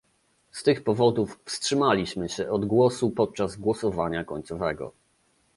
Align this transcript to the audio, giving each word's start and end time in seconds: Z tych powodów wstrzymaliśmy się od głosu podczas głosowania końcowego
Z 0.51 0.63
tych 0.63 0.83
powodów 0.83 1.39
wstrzymaliśmy 1.45 2.29
się 2.29 2.51
od 2.51 2.65
głosu 2.65 3.11
podczas 3.11 3.55
głosowania 3.57 4.23
końcowego 4.23 4.91